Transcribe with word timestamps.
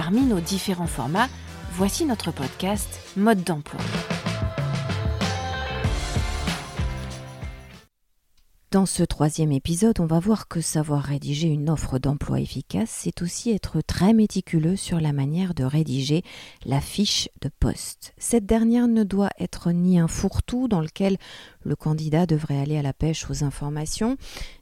Parmi 0.00 0.20
nos 0.20 0.38
différents 0.38 0.86
formats, 0.86 1.26
voici 1.72 2.04
notre 2.04 2.30
podcast 2.30 3.00
Mode 3.16 3.42
d'emploi. 3.42 3.80
Dans 8.70 8.84
ce 8.84 9.02
troisième 9.02 9.50
épisode, 9.50 9.98
on 9.98 10.04
va 10.04 10.20
voir 10.20 10.46
que 10.46 10.60
savoir 10.60 11.02
rédiger 11.02 11.48
une 11.48 11.70
offre 11.70 11.98
d'emploi 11.98 12.38
efficace, 12.38 12.90
c'est 12.90 13.22
aussi 13.22 13.50
être 13.50 13.80
très 13.80 14.12
méticuleux 14.12 14.76
sur 14.76 15.00
la 15.00 15.14
manière 15.14 15.54
de 15.54 15.64
rédiger 15.64 16.22
la 16.66 16.82
fiche 16.82 17.30
de 17.40 17.50
poste. 17.58 18.12
Cette 18.18 18.44
dernière 18.44 18.86
ne 18.86 19.04
doit 19.04 19.30
être 19.40 19.72
ni 19.72 19.98
un 19.98 20.06
fourre-tout 20.06 20.68
dans 20.68 20.82
lequel 20.82 21.16
le 21.68 21.76
candidat 21.76 22.26
devrait 22.26 22.58
aller 22.58 22.78
à 22.78 22.82
la 22.82 22.92
pêche 22.92 23.30
aux 23.30 23.44
informations, 23.44 24.16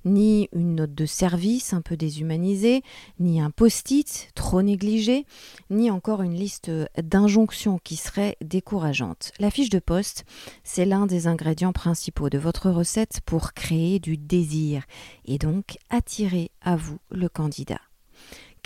ni 0.05 0.49
une 0.53 0.75
note 0.75 0.95
de 0.95 1.07
service 1.07 1.73
un 1.73 1.81
peu 1.81 1.97
déshumanisée, 1.97 2.83
ni 3.21 3.41
un 3.41 3.51
post-it 3.51 4.31
trop 4.35 4.61
négligé, 4.61 5.25
ni 5.71 5.91
encore 5.91 6.23
une 6.23 6.35
liste 6.35 6.71
d'injonctions 7.01 7.79
qui 7.79 7.97
serait 7.97 8.37
décourageante. 8.45 9.33
La 9.39 9.51
fiche 9.51 9.71
de 9.71 9.79
poste, 9.79 10.25
c'est 10.65 10.85
l'un 10.85 11.07
des 11.07 11.29
ingrédients 11.29 11.73
principaux 11.73 12.29
de 12.29 12.39
votre 12.39 12.71
recette 12.71 13.21
pour 13.25 13.53
créer 13.55 14.01
du 14.01 14.17
désir 14.17 14.83
et 15.25 15.39
donc 15.39 15.79
attirer 15.91 16.51
à 16.61 16.77
vous 16.77 16.99
le 17.11 17.29
candidat 17.29 17.81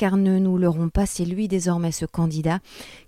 car 0.01 0.17
ne 0.17 0.39
nous 0.39 0.57
leurrons 0.57 0.89
pas, 0.89 1.05
c'est 1.05 1.27
lui 1.27 1.47
désormais 1.47 1.93
ce 1.93 2.07
candidat 2.07 2.61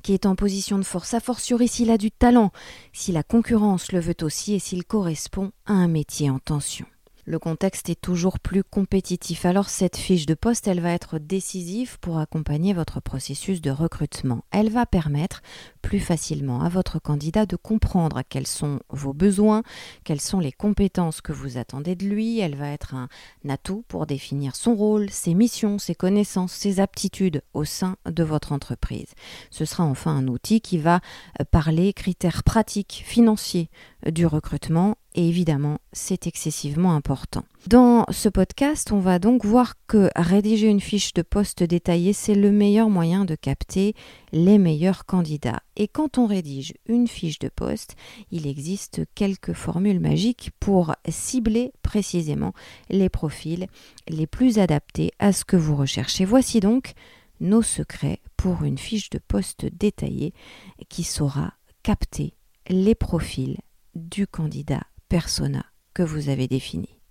qui 0.03 0.13
est 0.13 0.27
en 0.27 0.37
position 0.37 0.77
de 0.77 0.83
force, 0.83 1.15
a 1.15 1.21
fortiori 1.21 1.67
s'il 1.67 1.91
a 1.91 1.97
du 1.97 2.11
talent, 2.11 2.53
si 2.93 3.13
la 3.13 3.23
concurrence 3.23 3.93
le 3.93 3.99
veut 3.99 4.15
aussi 4.21 4.53
et 4.53 4.59
s'il 4.59 4.85
correspond 4.85 5.53
à 5.65 5.73
un 5.73 5.89
métier 5.89 6.29
en 6.29 6.39
tension. 6.39 6.85
Le 7.25 7.39
contexte 7.39 7.89
est 7.89 7.99
toujours 7.99 8.39
plus 8.39 8.63
compétitif, 8.63 9.47
alors 9.47 9.71
cette 9.71 9.97
fiche 9.97 10.27
de 10.27 10.35
poste, 10.35 10.69
elle 10.69 10.81
va 10.81 10.91
être 10.91 11.19
décisive 11.19 11.99
pour 12.01 12.19
accompagner 12.19 12.75
votre 12.75 13.01
processus 13.01 13.63
de 13.63 13.71
recrutement. 13.71 14.45
Elle 14.51 14.69
va 14.69 14.85
permettre 14.85 15.41
plus 15.83 16.01
facilement 16.01 16.63
à 16.63 16.69
votre 16.69 16.99
candidat 16.99 17.45
de 17.45 17.57
comprendre 17.57 18.23
quels 18.29 18.47
sont 18.47 18.81
vos 18.89 19.13
besoins, 19.13 19.63
quelles 20.05 20.21
sont 20.21 20.41
les 20.41 20.53
compétences 20.53 21.21
que 21.21 21.33
vous 21.33 21.59
attendez 21.59 21.97
de 21.97 22.07
lui. 22.07 22.39
Elle 22.39 22.57
va 22.57 22.69
être 22.69 22.95
un 22.95 23.09
atout 23.49 23.85
pour 23.89 24.07
définir 24.07 24.57
son 24.57 24.75
rôle, 24.75 25.11
ses 25.11 25.35
missions, 25.35 25.79
ses 25.79 25.95
connaissances, 25.95 26.53
ses 26.53 26.81
aptitudes 26.81 27.43
au 27.53 27.65
sein 27.65 27.97
de 28.07 28.23
votre 28.23 28.53
entreprise. 28.53 29.09
Ce 29.51 29.65
sera 29.65 29.85
enfin 29.85 30.17
un 30.17 30.29
outil 30.29 30.61
qui 30.61 30.79
va 30.79 31.01
parler 31.51 31.93
critères 31.93 32.45
pratiques, 32.45 33.03
financiers 33.05 33.69
du 34.11 34.25
recrutement 34.25 34.97
et 35.15 35.29
évidemment, 35.29 35.79
c'est 35.93 36.27
excessivement 36.27 36.95
important. 36.95 37.45
Dans 37.69 38.05
ce 38.11 38.29
podcast, 38.29 38.91
on 38.91 38.99
va 38.99 39.21
donc 39.21 39.45
voir 39.45 39.75
que 39.87 40.11
rédiger 40.17 40.67
une 40.67 40.81
fiche 40.81 41.15
de 41.15 41.23
poste 41.23 41.63
détaillée, 41.63 42.13
c'est 42.13 42.35
le 42.35 42.51
meilleur 42.51 42.91
moyen 42.91 43.25
de 43.25 43.37
capter 43.37 43.95
les 44.33 44.59
meilleurs 44.59 45.07
candidats. 45.07 45.63
Et 45.77 45.87
quand 45.87 46.19
on 46.19 46.27
rédige 46.27 46.75
une 46.87 47.07
fiche 47.07 47.39
de 47.39 47.49
poste, 47.49 47.95
il 48.33 48.49
existe 48.49 49.03
quelques 49.15 49.53
formules 49.53 50.01
magiques 50.01 50.51
pour 50.59 50.97
cibler 51.09 51.73
précisément 51.83 52.53
les 52.91 53.09
profils 53.09 53.69
les 54.09 54.27
plus 54.27 54.59
adaptés 54.59 55.13
à 55.21 55.33
ce 55.33 55.45
que 55.45 55.57
vous 55.57 55.77
recherchez. 55.77 56.25
Voici 56.25 56.59
donc 56.59 56.95
nos 57.39 57.63
secrets 57.63 58.21
pour 58.37 58.65
une 58.65 58.79
fiche 58.79 59.09
de 59.11 59.19
poste 59.19 59.67
détaillée 59.67 60.35
qui 60.89 61.05
saura 61.05 61.55
capter 61.85 62.35
les 62.69 62.97
profils 62.97 63.59
du 63.95 64.27
candidat 64.27 64.83
persona 65.09 65.65
que 65.95 66.03
vous 66.03 66.29
avez 66.29 66.49
défini. 66.49 67.02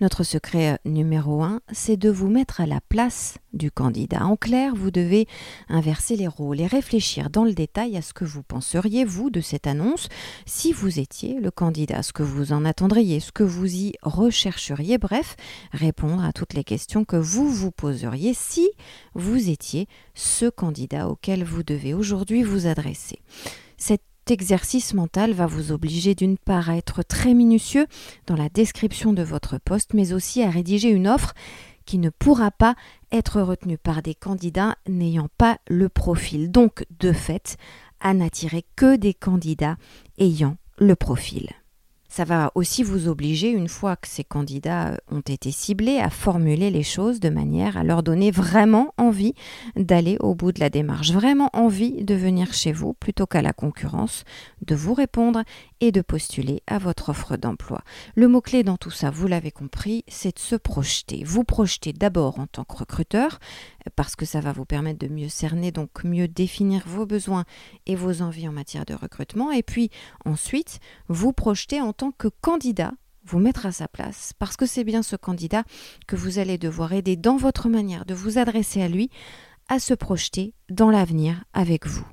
Notre 0.00 0.24
secret 0.24 0.72
euh, 0.72 0.76
numéro 0.84 1.44
un, 1.44 1.60
c'est 1.72 1.96
de 1.96 2.10
vous 2.10 2.28
mettre 2.28 2.60
à 2.60 2.66
la 2.66 2.80
place 2.80 3.38
du 3.52 3.70
candidat. 3.70 4.24
En 4.26 4.36
clair, 4.36 4.74
vous 4.74 4.90
devez 4.90 5.28
inverser 5.68 6.16
les 6.16 6.26
rôles 6.26 6.60
et 6.60 6.66
réfléchir 6.66 7.30
dans 7.30 7.44
le 7.44 7.52
détail 7.52 7.96
à 7.96 8.02
ce 8.02 8.12
que 8.12 8.24
vous 8.24 8.42
penseriez, 8.42 9.04
vous, 9.04 9.30
de 9.30 9.40
cette 9.40 9.68
annonce, 9.68 10.08
si 10.46 10.72
vous 10.72 10.98
étiez 10.98 11.38
le 11.38 11.52
candidat, 11.52 12.02
ce 12.02 12.12
que 12.12 12.24
vous 12.24 12.52
en 12.52 12.64
attendriez, 12.64 13.20
ce 13.20 13.30
que 13.30 13.44
vous 13.44 13.72
y 13.72 13.92
rechercheriez, 14.02 14.98
bref, 14.98 15.36
répondre 15.72 16.24
à 16.24 16.32
toutes 16.32 16.54
les 16.54 16.64
questions 16.64 17.04
que 17.04 17.16
vous 17.16 17.48
vous 17.48 17.70
poseriez 17.70 18.34
si 18.34 18.68
vous 19.14 19.48
étiez 19.48 19.86
ce 20.14 20.46
candidat 20.46 21.08
auquel 21.08 21.44
vous 21.44 21.62
devez 21.62 21.94
aujourd'hui 21.94 22.42
vous 22.42 22.66
adresser. 22.66 23.20
Exercice 24.30 24.94
mental 24.94 25.32
va 25.32 25.46
vous 25.46 25.72
obliger 25.72 26.14
d'une 26.14 26.38
part 26.38 26.70
à 26.70 26.76
être 26.76 27.02
très 27.02 27.34
minutieux 27.34 27.86
dans 28.26 28.36
la 28.36 28.48
description 28.48 29.12
de 29.12 29.22
votre 29.22 29.58
poste, 29.58 29.94
mais 29.94 30.12
aussi 30.12 30.42
à 30.42 30.50
rédiger 30.50 30.90
une 30.90 31.08
offre 31.08 31.34
qui 31.84 31.98
ne 31.98 32.10
pourra 32.10 32.50
pas 32.50 32.74
être 33.12 33.40
retenue 33.40 33.78
par 33.78 34.02
des 34.02 34.14
candidats 34.14 34.76
n'ayant 34.88 35.28
pas 35.38 35.58
le 35.68 35.88
profil. 35.88 36.50
Donc, 36.50 36.86
de 36.98 37.12
fait, 37.12 37.56
à 38.00 38.14
n'attirer 38.14 38.64
que 38.76 38.96
des 38.96 39.14
candidats 39.14 39.76
ayant 40.18 40.56
le 40.78 40.96
profil. 40.96 41.50
Ça 42.16 42.22
va 42.22 42.52
aussi 42.54 42.84
vous 42.84 43.08
obliger, 43.08 43.50
une 43.50 43.66
fois 43.66 43.96
que 43.96 44.06
ces 44.06 44.22
candidats 44.22 44.90
euh, 44.90 44.96
ont 45.10 45.18
été 45.18 45.50
ciblés, 45.50 45.98
à 45.98 46.10
formuler 46.10 46.70
les 46.70 46.84
choses 46.84 47.18
de 47.18 47.28
manière 47.28 47.76
à 47.76 47.82
leur 47.82 48.04
donner 48.04 48.30
vraiment 48.30 48.94
envie 48.98 49.34
d'aller 49.74 50.16
au 50.20 50.36
bout 50.36 50.52
de 50.52 50.60
la 50.60 50.70
démarche, 50.70 51.10
vraiment 51.10 51.50
envie 51.54 52.04
de 52.04 52.14
venir 52.14 52.54
chez 52.54 52.70
vous 52.70 52.92
plutôt 52.92 53.26
qu'à 53.26 53.42
la 53.42 53.52
concurrence, 53.52 54.22
de 54.64 54.76
vous 54.76 54.94
répondre 54.94 55.42
et 55.86 55.92
de 55.92 56.00
postuler 56.00 56.62
à 56.66 56.78
votre 56.78 57.10
offre 57.10 57.36
d'emploi. 57.36 57.82
Le 58.14 58.28
mot-clé 58.28 58.62
dans 58.62 58.76
tout 58.76 58.90
ça, 58.90 59.10
vous 59.10 59.26
l'avez 59.26 59.50
compris, 59.50 60.04
c'est 60.08 60.36
de 60.36 60.40
se 60.40 60.56
projeter. 60.56 61.24
Vous 61.24 61.44
projetez 61.44 61.92
d'abord 61.92 62.40
en 62.40 62.46
tant 62.46 62.64
que 62.64 62.76
recruteur, 62.76 63.38
parce 63.96 64.16
que 64.16 64.24
ça 64.24 64.40
va 64.40 64.52
vous 64.52 64.64
permettre 64.64 64.98
de 64.98 65.12
mieux 65.12 65.28
cerner, 65.28 65.72
donc 65.72 66.04
mieux 66.04 66.28
définir 66.28 66.82
vos 66.86 67.06
besoins 67.06 67.44
et 67.86 67.96
vos 67.96 68.22
envies 68.22 68.48
en 68.48 68.52
matière 68.52 68.86
de 68.86 68.94
recrutement. 68.94 69.52
Et 69.52 69.62
puis 69.62 69.90
ensuite, 70.24 70.80
vous 71.08 71.32
projetez 71.32 71.80
en 71.80 71.92
tant 71.92 72.12
que 72.12 72.28
candidat, 72.28 72.92
vous 73.26 73.38
mettre 73.38 73.66
à 73.66 73.72
sa 73.72 73.88
place, 73.88 74.32
parce 74.38 74.56
que 74.56 74.66
c'est 74.66 74.84
bien 74.84 75.02
ce 75.02 75.16
candidat 75.16 75.64
que 76.06 76.16
vous 76.16 76.38
allez 76.38 76.58
devoir 76.58 76.92
aider 76.92 77.16
dans 77.16 77.36
votre 77.36 77.68
manière 77.68 78.04
de 78.04 78.14
vous 78.14 78.38
adresser 78.38 78.82
à 78.82 78.88
lui, 78.88 79.10
à 79.68 79.78
se 79.78 79.94
projeter 79.94 80.54
dans 80.70 80.90
l'avenir 80.90 81.44
avec 81.54 81.86
vous. 81.86 82.06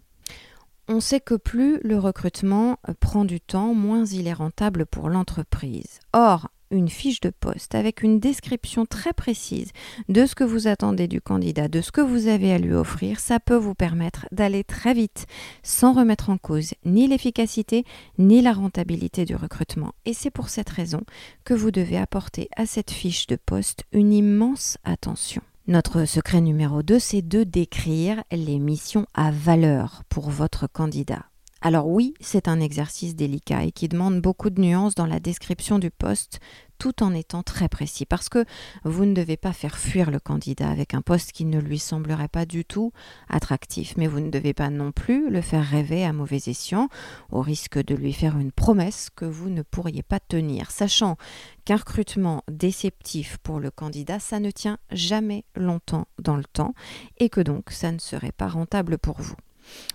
On 0.94 1.00
sait 1.00 1.22
que 1.22 1.36
plus 1.36 1.80
le 1.86 1.98
recrutement 1.98 2.76
prend 3.00 3.24
du 3.24 3.40
temps, 3.40 3.74
moins 3.74 4.04
il 4.04 4.28
est 4.28 4.34
rentable 4.34 4.86
pour 4.86 5.08
l'entreprise. 5.08 6.02
Or, 6.12 6.50
une 6.70 6.90
fiche 6.90 7.22
de 7.22 7.30
poste 7.30 7.76
avec 7.76 8.04
une 8.04 8.20
description 8.20 8.86
très 8.86 9.14
précise 9.14 9.72
de 10.10 10.26
ce 10.26 10.36
que 10.36 10.44
vous 10.44 10.68
attendez 10.68 11.08
du 11.08 11.22
candidat, 11.22 11.70
de 11.70 11.80
ce 11.80 11.94
que 11.94 12.02
vous 12.02 12.28
avez 12.28 12.52
à 12.52 12.58
lui 12.58 12.74
offrir, 12.74 13.22
ça 13.22 13.40
peut 13.40 13.56
vous 13.56 13.74
permettre 13.74 14.28
d'aller 14.34 14.66
très 14.66 14.94
vite 14.94 15.28
sans 15.64 15.94
remettre 15.94 16.30
en 16.30 16.38
cause 16.38 16.74
ni 16.84 17.08
l'efficacité 17.08 17.86
ni 18.18 18.42
la 18.42 18.52
rentabilité 18.52 19.24
du 19.24 19.38
recrutement. 19.38 19.94
Et 20.04 20.14
c'est 20.14 20.30
pour 20.30 20.50
cette 20.50 20.70
raison 20.70 21.04
que 21.46 21.54
vous 21.54 21.72
devez 21.72 22.00
apporter 22.00 22.50
à 22.58 22.66
cette 22.66 22.92
fiche 22.92 23.28
de 23.28 23.38
poste 23.38 23.86
une 23.94 24.12
immense 24.12 24.78
attention. 24.84 25.42
Notre 25.72 26.04
secret 26.04 26.42
numéro 26.42 26.84
2, 26.84 27.00
c'est 27.00 27.22
de 27.22 27.46
décrire 27.46 28.26
les 28.30 28.60
missions 28.60 29.06
à 29.14 29.32
valeur 29.32 30.04
pour 30.10 30.30
votre 30.30 30.68
candidat. 30.68 31.24
Alors 31.62 31.88
oui, 31.88 32.14
c'est 32.20 32.50
un 32.50 32.60
exercice 32.60 33.16
délicat 33.16 33.64
et 33.64 33.72
qui 33.72 33.88
demande 33.88 34.20
beaucoup 34.20 34.50
de 34.50 34.60
nuances 34.60 34.96
dans 34.96 35.06
la 35.06 35.22
description 35.22 35.80
du 35.80 35.90
poste, 35.90 36.42
tout 36.82 37.04
en 37.04 37.14
étant 37.14 37.44
très 37.44 37.70
précis, 37.70 38.08
parce 38.08 38.28
que 38.28 38.44
vous 38.84 39.06
ne 39.06 39.14
devez 39.14 39.38
pas 39.38 39.54
faire 39.54 39.78
fuir 39.78 40.10
le 40.10 40.20
candidat 40.20 40.68
avec 40.68 40.96
un 40.96 41.04
poste 41.04 41.32
qui 41.32 41.46
ne 41.46 41.60
lui 41.60 41.78
semblerait 41.78 42.28
pas 42.28 42.48
du 42.48 42.66
tout 42.66 42.92
attractif, 43.30 43.94
mais 43.98 44.08
vous 44.08 44.20
ne 44.20 44.32
devez 44.32 44.56
pas 44.56 44.72
non 44.72 44.92
plus 44.92 45.30
le 45.30 45.42
faire 45.42 45.64
rêver 45.64 46.04
à 46.04 46.12
mauvais 46.12 46.42
escient, 46.48 46.90
au 47.30 47.42
risque 47.42 47.78
de 47.78 47.94
lui 47.94 48.14
faire 48.14 48.36
une 48.40 48.52
promesse 48.52 49.12
que 49.16 49.26
vous 49.26 49.50
ne 49.50 49.62
pourriez 49.62 50.02
pas 50.02 50.20
tenir, 50.20 50.72
sachant 50.72 51.18
qu'un 51.66 51.76
recrutement 51.76 52.42
déceptif 52.52 53.38
pour 53.44 53.60
le 53.60 53.70
candidat, 53.70 54.20
ça 54.20 54.40
ne 54.40 54.50
tient 54.50 54.80
jamais 54.90 55.46
longtemps 55.56 56.08
dans 56.18 56.36
le 56.36 56.46
temps, 56.46 56.74
et 57.20 57.30
que 57.30 57.42
donc 57.42 57.70
ça 57.70 57.92
ne 57.92 58.00
serait 58.00 58.32
pas 58.32 58.48
rentable 58.48 58.98
pour 58.98 59.22
vous. 59.22 59.36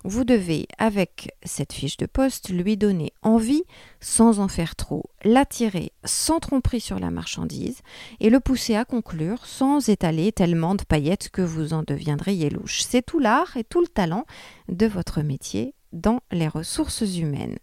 Vous 0.04 0.24
devez, 0.24 0.66
avec 0.78 1.34
cette 1.44 1.72
fiche 1.72 1.96
de 1.96 2.06
poste, 2.06 2.48
lui 2.50 2.76
donner 2.76 3.12
envie 3.22 3.64
sans 4.00 4.38
en 4.38 4.48
faire 4.48 4.76
trop, 4.76 5.04
l'attirer 5.24 5.92
sans 6.04 6.38
tromperie 6.40 6.80
sur 6.80 6.98
la 6.98 7.10
marchandise 7.10 7.80
et 8.20 8.30
le 8.30 8.40
pousser 8.40 8.76
à 8.76 8.84
conclure 8.84 9.46
sans 9.46 9.88
étaler 9.88 10.32
tellement 10.32 10.74
de 10.74 10.84
paillettes 10.84 11.28
que 11.30 11.42
vous 11.42 11.72
en 11.72 11.82
deviendriez 11.82 12.50
louche. 12.50 12.82
C'est 12.82 13.04
tout 13.04 13.18
l'art 13.18 13.56
et 13.56 13.64
tout 13.64 13.80
le 13.80 13.88
talent 13.88 14.26
de 14.68 14.86
votre 14.86 15.22
métier 15.22 15.74
dans 15.92 16.20
les 16.30 16.48
ressources 16.48 17.16
humaines. 17.16 17.58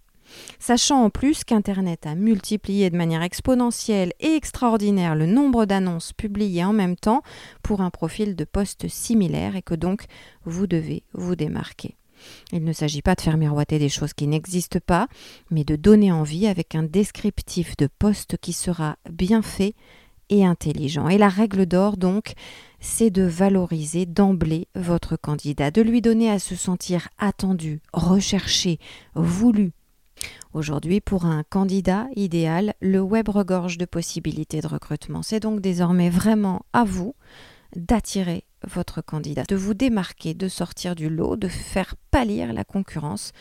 Sachant 0.59 1.03
en 1.03 1.09
plus 1.09 1.43
qu'Internet 1.43 2.05
a 2.05 2.15
multiplié 2.15 2.89
de 2.89 2.97
manière 2.97 3.21
exponentielle 3.21 4.13
et 4.19 4.35
extraordinaire 4.35 5.15
le 5.15 5.25
nombre 5.25 5.65
d'annonces 5.65 6.13
publiées 6.13 6.65
en 6.65 6.73
même 6.73 6.95
temps 6.95 7.21
pour 7.61 7.81
un 7.81 7.89
profil 7.89 8.35
de 8.35 8.45
poste 8.45 8.87
similaire 8.87 9.55
et 9.55 9.61
que 9.61 9.75
donc 9.75 10.05
vous 10.45 10.67
devez 10.67 11.03
vous 11.13 11.35
démarquer. 11.35 11.95
Il 12.51 12.63
ne 12.63 12.73
s'agit 12.73 13.01
pas 13.01 13.15
de 13.15 13.21
faire 13.21 13.37
miroiter 13.37 13.79
des 13.79 13.89
choses 13.89 14.13
qui 14.13 14.27
n'existent 14.27 14.79
pas, 14.85 15.07
mais 15.51 15.63
de 15.63 15.75
donner 15.75 16.11
envie 16.11 16.47
avec 16.47 16.75
un 16.75 16.83
descriptif 16.83 17.77
de 17.77 17.87
poste 17.87 18.37
qui 18.37 18.53
sera 18.53 18.97
bien 19.09 19.41
fait 19.41 19.75
et 20.29 20.45
intelligent. 20.45 21.07
Et 21.09 21.17
la 21.17 21.29
règle 21.29 21.65
d'or, 21.65 21.97
donc, 21.97 22.33
c'est 22.79 23.09
de 23.09 23.23
valoriser 23.23 24.05
d'emblée 24.05 24.67
votre 24.75 25.15
candidat, 25.15 25.71
de 25.71 25.81
lui 25.81 26.01
donner 26.01 26.29
à 26.29 26.39
se 26.39 26.55
sentir 26.55 27.09
attendu, 27.17 27.81
recherché, 27.93 28.79
voulu. 29.15 29.71
Aujourd'hui, 30.53 31.01
pour 31.01 31.25
un 31.25 31.43
candidat 31.43 32.07
idéal, 32.15 32.73
le 32.79 33.01
web 33.01 33.29
regorge 33.29 33.77
de 33.77 33.85
possibilités 33.85 34.61
de 34.61 34.67
recrutement. 34.67 35.23
C'est 35.23 35.39
donc 35.39 35.61
désormais 35.61 36.09
vraiment 36.09 36.65
à 36.73 36.83
vous 36.83 37.15
d'attirer 37.75 38.43
votre 38.67 39.01
candidat, 39.01 39.43
de 39.43 39.55
vous 39.55 39.73
démarquer, 39.73 40.33
de 40.33 40.47
sortir 40.47 40.95
du 40.95 41.09
lot, 41.09 41.35
de 41.35 41.47
faire 41.47 41.95
pâlir 42.11 42.53
la 42.53 42.63
concurrence 42.63 43.31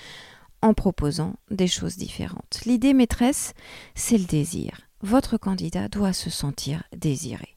en 0.63 0.75
proposant 0.75 1.35
des 1.51 1.67
choses 1.67 1.97
différentes. 1.97 2.61
L'idée 2.67 2.95
maîtresse, 2.95 3.55
c'est 3.95 4.19
le 4.19 4.25
désir. 4.25 4.81
Votre 5.03 5.37
candidat 5.37 5.89
doit 5.89 6.13
se 6.13 6.31
sentir 6.31 6.85
désiré. 6.97 7.57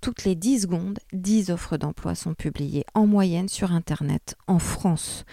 Toutes 0.00 0.24
les 0.24 0.34
10 0.34 0.62
secondes, 0.62 0.98
10 1.12 1.50
offres 1.50 1.76
d'emploi 1.76 2.14
sont 2.14 2.34
publiées 2.34 2.84
en 2.94 3.06
moyenne 3.06 3.48
sur 3.48 3.72
Internet 3.72 4.36
en 4.46 4.58
France. 4.58 5.24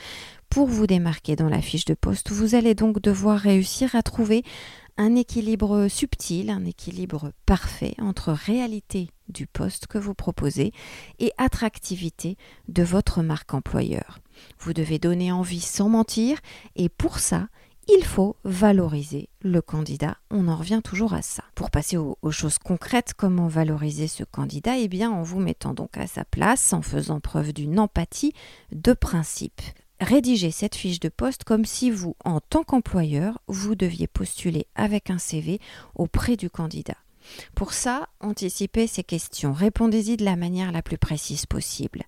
Pour 0.50 0.68
vous 0.68 0.88
démarquer 0.88 1.36
dans 1.36 1.48
la 1.48 1.62
fiche 1.62 1.86
de 1.86 1.94
poste, 1.94 2.32
vous 2.32 2.56
allez 2.56 2.74
donc 2.74 3.00
devoir 3.02 3.38
réussir 3.38 3.96
à 3.96 4.02
trouver 4.02 4.44
un 4.98 5.16
équilibre 5.16 5.88
subtil, 5.88 6.50
un 6.50 6.66
équilibre 6.66 7.32
parfait 7.46 7.94
entre 8.00 8.32
réalité 8.32 9.12
du 9.28 9.46
poste 9.46 9.86
que 9.86 10.00
vous 10.00 10.16
proposez 10.16 10.74
et 11.20 11.32
attractivité 11.38 12.36
de 12.68 12.82
votre 12.82 13.22
marque 13.22 13.54
employeur. 13.54 14.20
Vous 14.60 14.74
devez 14.74 14.98
donner 14.98 15.32
envie 15.32 15.62
sans 15.62 15.88
mentir 15.88 16.40
et 16.76 16.90
pour 16.90 17.20
ça, 17.20 17.48
il 17.88 18.04
faut 18.04 18.36
valoriser 18.44 19.30
le 19.42 19.62
candidat. 19.62 20.18
On 20.32 20.48
en 20.48 20.56
revient 20.56 20.82
toujours 20.84 21.14
à 21.14 21.22
ça. 21.22 21.44
Pour 21.54 21.70
passer 21.70 21.98
aux, 21.98 22.18
choses 22.32 22.58
concrètes, 22.58 23.14
comment 23.16 23.48
valoriser 23.48 24.08
ce 24.08 24.24
candidat? 24.24 24.78
Eh 24.78 24.88
bien, 24.88 25.12
en 25.12 25.22
vous 25.22 25.40
mettant 25.40 25.74
donc 25.74 25.98
à 25.98 26.08
sa 26.08 26.26
place, 26.26 26.74
en 26.74 26.82
faisant 26.82 27.20
preuve 27.20 27.54
d'une 27.54 27.80
empathie 27.80 28.34
de 28.72 28.94
principe 28.94 29.62
rédigez 30.00 30.52
cette 30.52 30.76
fiche 30.76 31.00
de 31.00 31.10
poste 31.10 31.44
comme 31.44 31.66
si 31.66 31.92
vous, 31.92 32.16
en 32.24 32.40
tant 32.40 32.64
qu'employeur, 32.64 33.40
vous 33.48 33.76
deviez 33.76 34.08
postuler 34.08 34.68
avec 34.76 35.10
un 35.10 35.18
CV 35.18 35.60
auprès 35.96 36.36
du 36.36 36.50
candidat. 36.50 36.98
Pour 37.56 37.74
ça, 37.74 38.08
anticipez 38.20 38.88
ces 38.88 39.04
questions, 39.04 39.54
répondez-y 39.54 40.18
de 40.18 40.26
la 40.26 40.36
manière 40.36 40.72
la 40.72 40.82
plus 40.82 40.98
précise 40.98 41.46
possible. 41.46 42.04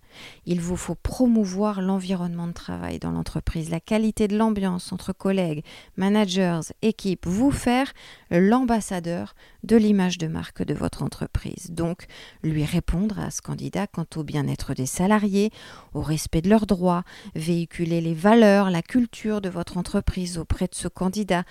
Il 0.46 0.62
vous 0.62 0.78
faut 0.78 0.96
promouvoir 0.96 1.82
l'environnement 1.82 2.48
de 2.48 2.54
travail 2.54 3.00
dans 3.00 3.12
l'entreprise, 3.12 3.70
la 3.70 3.80
qualité 3.80 4.28
de 4.28 4.38
l'ambiance 4.38 4.92
entre 4.92 5.14
collègues, 5.14 5.64
managers, 5.98 6.62
équipes, 6.82 7.26
vous 7.28 7.52
faire 7.52 7.92
l'ambassadeur 8.30 9.36
de 9.64 9.76
l'image 9.76 10.18
de 10.18 10.28
marque 10.28 10.64
de 10.64 10.74
votre 10.74 11.04
entreprise. 11.04 11.72
Donc, 11.72 12.06
lui 12.44 12.66
répondre 12.66 13.20
à 13.20 13.32
ce 13.32 13.42
candidat 13.42 13.88
quant 13.88 14.06
au 14.16 14.24
bien-être 14.24 14.74
des 14.74 14.86
salariés, 14.86 15.52
au 15.94 16.02
respect 16.02 16.42
de 16.42 16.50
leurs 16.50 16.66
droits, 16.66 17.04
véhiculer 17.36 18.02
les 18.02 18.14
valeurs, 18.14 18.70
la 18.70 18.82
culture 18.82 19.42
de 19.42 19.50
votre 19.50 19.78
entreprise 19.78 20.38
auprès 20.38 20.68
de 20.68 20.76
ce 20.76 20.88
candidat 20.88 21.44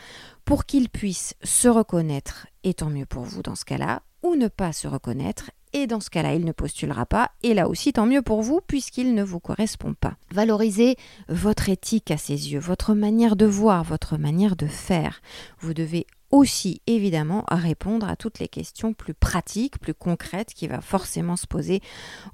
pour 0.50 0.64
qu'il 0.64 0.88
puisse 0.88 1.36
se 1.44 1.68
reconnaître, 1.68 2.48
et 2.64 2.74
tant 2.74 2.90
mieux 2.90 3.06
pour 3.06 3.22
vous 3.22 3.40
dans 3.40 3.54
ce 3.54 3.64
cas-là, 3.64 4.02
ou 4.24 4.34
ne 4.34 4.48
pas 4.48 4.72
se 4.72 4.88
reconnaître, 4.88 5.52
et 5.72 5.86
dans 5.86 6.00
ce 6.00 6.10
cas-là, 6.10 6.34
il 6.34 6.44
ne 6.44 6.50
postulera 6.50 7.06
pas, 7.06 7.30
et 7.44 7.54
là 7.54 7.68
aussi, 7.68 7.92
tant 7.92 8.04
mieux 8.04 8.20
pour 8.20 8.42
vous, 8.42 8.60
puisqu'il 8.66 9.14
ne 9.14 9.22
vous 9.22 9.38
correspond 9.38 9.94
pas. 9.94 10.16
Valorisez 10.32 10.96
votre 11.28 11.68
éthique 11.68 12.10
à 12.10 12.16
ses 12.16 12.50
yeux, 12.50 12.58
votre 12.58 12.94
manière 12.94 13.36
de 13.36 13.46
voir, 13.46 13.84
votre 13.84 14.16
manière 14.16 14.56
de 14.56 14.66
faire. 14.66 15.22
Vous 15.60 15.72
devez 15.72 16.08
aussi 16.30 16.80
évidemment 16.86 17.44
à 17.48 17.56
répondre 17.56 18.08
à 18.08 18.16
toutes 18.16 18.38
les 18.38 18.48
questions 18.48 18.92
plus 18.92 19.14
pratiques, 19.14 19.78
plus 19.78 19.94
concrètes 19.94 20.54
qui 20.54 20.68
va 20.68 20.80
forcément 20.80 21.36
se 21.36 21.46
poser 21.46 21.80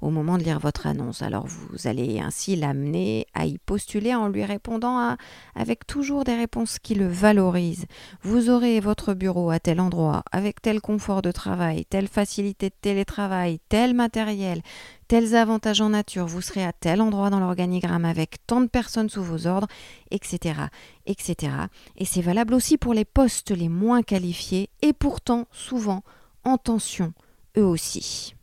au 0.01 0.09
moment 0.09 0.37
de 0.37 0.43
lire 0.43 0.59
votre 0.59 0.87
annonce. 0.87 1.21
Alors 1.21 1.47
vous 1.47 1.87
allez 1.87 2.19
ainsi 2.19 2.55
l'amener 2.55 3.25
à 3.33 3.45
y 3.45 3.57
postuler 3.57 4.13
en 4.13 4.27
lui 4.27 4.43
répondant 4.43 5.15
avec 5.55 5.87
toujours 5.87 6.23
des 6.23 6.35
réponses 6.35 6.79
qui 6.79 6.95
le 6.95 7.07
valorisent. 7.07 7.85
Vous 8.21 8.49
aurez 8.49 8.79
votre 8.79 9.13
bureau 9.13 9.49
à 9.49 9.59
tel 9.59 9.79
endroit, 9.79 10.23
avec 10.31 10.61
tel 10.61 10.81
confort 10.81 11.21
de 11.21 11.31
travail, 11.31 11.85
telle 11.85 12.07
facilité 12.07 12.69
de 12.69 12.75
télétravail, 12.79 13.59
tel 13.69 13.93
matériel, 13.93 14.61
tels 15.07 15.35
avantages 15.35 15.81
en 15.81 15.89
nature, 15.89 16.27
vous 16.27 16.41
serez 16.41 16.63
à 16.63 16.73
tel 16.73 17.01
endroit 17.01 17.29
dans 17.29 17.39
l'organigramme 17.39 18.05
avec 18.05 18.45
tant 18.45 18.61
de 18.61 18.67
personnes 18.67 19.09
sous 19.09 19.23
vos 19.23 19.47
ordres, 19.47 19.67
etc. 20.11 20.59
etc. 21.05 21.53
Et 21.97 22.05
c'est 22.05 22.21
valable 22.21 22.53
aussi 22.53 22.77
pour 22.77 22.93
les 22.93 23.05
postes 23.05 23.51
les 23.51 23.69
moins 23.69 24.03
qualifiés 24.03 24.69
et 24.81 24.93
pourtant 24.93 25.47
souvent 25.51 26.03
en 26.43 26.57
tension, 26.57 27.13
eux 27.57 27.65
aussi. 27.65 28.36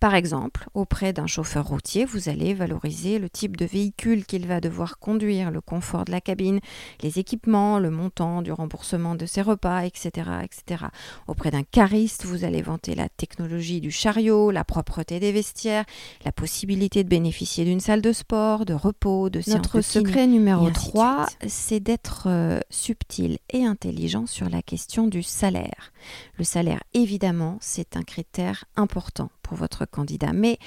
Par 0.00 0.14
exemple, 0.14 0.68
auprès 0.74 1.12
d'un 1.12 1.26
chauffeur 1.26 1.66
routier, 1.66 2.04
vous 2.04 2.28
allez 2.28 2.54
valoriser 2.54 3.18
le 3.18 3.28
type 3.28 3.56
de 3.56 3.64
véhicule 3.64 4.24
qu'il 4.26 4.46
va 4.46 4.60
devoir 4.60 5.00
conduire, 5.00 5.50
le 5.50 5.60
confort 5.60 6.04
de 6.04 6.12
la 6.12 6.20
cabine, 6.20 6.60
les 7.02 7.18
équipements, 7.18 7.80
le 7.80 7.90
montant 7.90 8.40
du 8.42 8.52
remboursement 8.52 9.16
de 9.16 9.26
ses 9.26 9.42
repas, 9.42 9.82
etc. 9.82 10.30
etc. 10.44 10.84
Auprès 11.26 11.50
d'un 11.50 11.64
cariste, 11.64 12.24
vous 12.24 12.44
allez 12.44 12.62
vanter 12.62 12.94
la 12.94 13.08
technologie 13.08 13.80
du 13.80 13.90
chariot, 13.90 14.52
la 14.52 14.62
propreté 14.62 15.18
des 15.18 15.32
vestiaires, 15.32 15.84
la 16.24 16.30
possibilité 16.30 17.02
de 17.02 17.08
bénéficier 17.08 17.64
d'une 17.64 17.80
salle 17.80 18.00
de 18.00 18.12
sport, 18.12 18.66
de 18.66 18.74
repos, 18.74 19.30
de 19.30 19.42
Notre 19.48 19.80
secret 19.80 20.28
numéro 20.28 20.70
3, 20.70 21.26
c'est 21.48 21.80
d'être 21.80 22.28
euh, 22.28 22.60
subtil 22.70 23.38
et 23.50 23.64
intelligent 23.64 24.26
sur 24.26 24.48
la 24.48 24.62
question 24.62 25.08
du 25.08 25.24
salaire. 25.24 25.92
Le 26.36 26.44
salaire, 26.44 26.84
évidemment, 26.94 27.58
c'est 27.60 27.96
un 27.96 28.02
critère 28.02 28.64
important 28.76 29.30
pour 29.48 29.56
votre 29.56 29.86
candidat, 29.86 30.32
mais 30.34 30.58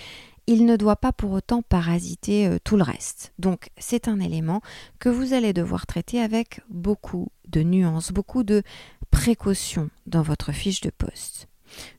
il 0.48 0.66
ne 0.66 0.76
doit 0.76 0.96
pas 0.96 1.14
pour 1.14 1.32
autant 1.32 1.62
parasiter 1.62 2.48
euh, 2.48 2.58
tout 2.64 2.76
le 2.76 2.84
reste. 2.84 3.32
Donc 3.38 3.70
c'est 3.78 4.08
un 4.08 4.20
élément 4.20 4.62
que 5.00 5.10
vous 5.10 5.34
allez 5.34 5.54
devoir 5.54 5.86
traiter 5.86 6.20
avec 6.20 6.62
beaucoup 6.70 7.30
de 7.48 7.62
nuances, 7.62 8.12
beaucoup 8.12 8.44
de 8.44 8.64
précautions 9.12 9.90
dans 10.08 10.24
votre 10.24 10.52
fiche 10.52 10.82
de 10.82 10.90
poste. 10.90 11.48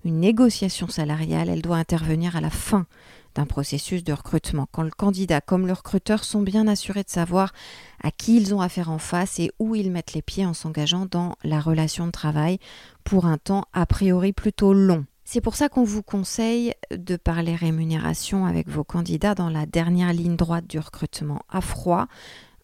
Une 0.04 0.20
négociation 0.20 0.88
salariale, 0.88 1.48
elle 1.48 1.62
doit 1.62 1.76
intervenir 1.76 2.36
à 2.36 2.40
la 2.40 2.50
fin 2.50 2.86
d'un 3.34 3.46
processus 3.46 4.04
de 4.04 4.12
recrutement, 4.12 4.68
quand 4.70 4.82
le 4.82 4.90
candidat 4.90 5.40
comme 5.40 5.66
le 5.66 5.72
recruteur 5.72 6.22
sont 6.24 6.42
bien 6.42 6.68
assurés 6.68 7.04
de 7.04 7.08
savoir 7.08 7.54
à 8.02 8.10
qui 8.10 8.36
ils 8.36 8.54
ont 8.54 8.60
affaire 8.60 8.90
en 8.90 8.98
face 8.98 9.38
et 9.38 9.50
où 9.58 9.74
ils 9.74 9.90
mettent 9.90 10.12
les 10.12 10.20
pieds 10.20 10.44
en 10.44 10.52
s'engageant 10.52 11.06
dans 11.10 11.36
la 11.42 11.60
relation 11.60 12.06
de 12.06 12.10
travail 12.10 12.58
pour 13.04 13.24
un 13.24 13.38
temps 13.38 13.64
a 13.72 13.86
priori 13.86 14.34
plutôt 14.34 14.74
long. 14.74 15.06
C'est 15.32 15.40
pour 15.40 15.54
ça 15.54 15.70
qu'on 15.70 15.82
vous 15.82 16.02
conseille 16.02 16.74
de 16.90 17.16
parler 17.16 17.54
rémunération 17.54 18.44
avec 18.44 18.68
vos 18.68 18.84
candidats 18.84 19.34
dans 19.34 19.48
la 19.48 19.64
dernière 19.64 20.12
ligne 20.12 20.36
droite 20.36 20.66
du 20.66 20.78
recrutement 20.78 21.40
à 21.48 21.62
froid, 21.62 22.06